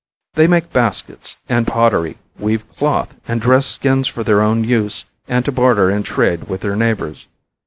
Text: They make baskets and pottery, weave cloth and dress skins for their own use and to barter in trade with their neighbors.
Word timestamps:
They 0.33 0.47
make 0.47 0.73
baskets 0.73 1.37
and 1.47 1.67
pottery, 1.67 2.17
weave 2.39 2.67
cloth 2.75 3.13
and 3.27 3.39
dress 3.39 3.67
skins 3.67 4.07
for 4.07 4.23
their 4.23 4.41
own 4.41 4.63
use 4.63 5.05
and 5.27 5.45
to 5.45 5.51
barter 5.51 5.91
in 5.91 6.01
trade 6.01 6.45
with 6.49 6.61
their 6.61 6.75
neighbors. 6.75 7.27